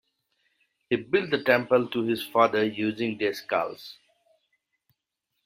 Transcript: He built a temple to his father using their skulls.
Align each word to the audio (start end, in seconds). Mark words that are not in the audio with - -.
He 0.89 0.95
built 0.95 1.31
a 1.31 1.43
temple 1.43 1.87
to 1.89 2.01
his 2.01 2.23
father 2.25 2.65
using 2.65 3.19
their 3.19 3.35
skulls. 3.35 3.99